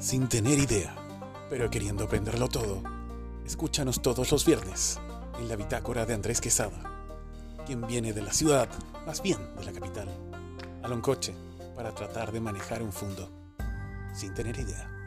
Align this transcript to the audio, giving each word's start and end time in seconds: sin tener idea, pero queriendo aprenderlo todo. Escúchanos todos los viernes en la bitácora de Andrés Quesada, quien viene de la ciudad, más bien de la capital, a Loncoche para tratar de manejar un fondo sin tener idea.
sin 0.00 0.28
tener 0.28 0.58
idea, 0.58 0.96
pero 1.50 1.70
queriendo 1.70 2.04
aprenderlo 2.04 2.48
todo. 2.48 2.82
Escúchanos 3.44 4.00
todos 4.00 4.32
los 4.32 4.46
viernes 4.46 4.98
en 5.38 5.46
la 5.46 5.56
bitácora 5.56 6.06
de 6.06 6.14
Andrés 6.14 6.40
Quesada, 6.40 6.80
quien 7.66 7.86
viene 7.86 8.14
de 8.14 8.22
la 8.22 8.32
ciudad, 8.32 8.68
más 9.06 9.22
bien 9.22 9.38
de 9.56 9.64
la 9.64 9.72
capital, 9.72 10.08
a 10.82 10.88
Loncoche 10.88 11.34
para 11.76 11.94
tratar 11.94 12.32
de 12.32 12.40
manejar 12.40 12.82
un 12.82 12.92
fondo 12.92 13.30
sin 14.14 14.32
tener 14.32 14.58
idea. 14.58 14.99